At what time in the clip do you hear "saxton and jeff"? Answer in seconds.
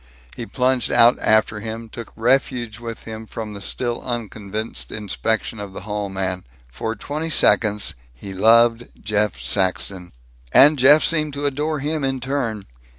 9.39-11.03